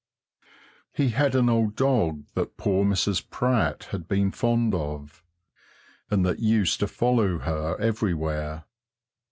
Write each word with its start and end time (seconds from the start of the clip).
He 0.91 1.09
had 1.09 1.35
an 1.35 1.47
old 1.47 1.75
dog 1.75 2.25
that 2.33 2.57
poor 2.57 2.83
Mrs. 2.83 3.29
Pratt 3.29 3.83
had 3.91 4.07
been 4.07 4.31
fond 4.31 4.73
of, 4.73 5.23
and 6.09 6.25
that 6.25 6.39
used 6.39 6.79
to 6.79 6.87
follow 6.87 7.37
her 7.37 7.79
everywhere. 7.79 8.63